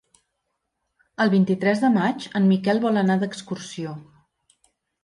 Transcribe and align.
El 1.25 1.33
vint-i-tres 1.35 1.83
de 1.85 1.93
maig 1.99 2.27
en 2.41 2.49
Miquel 2.55 2.83
vol 2.89 2.99
anar 3.05 3.21
d'excursió. 3.25 3.97